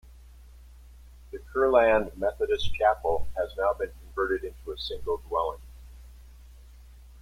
[1.31, 5.59] The Curland Methodist Chapel has now been converted into a single dwelling.